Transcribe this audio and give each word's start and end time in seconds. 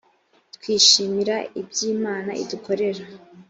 twishimira 0.55 1.35
ibyimana 1.61 2.31
idukorera. 2.43 3.03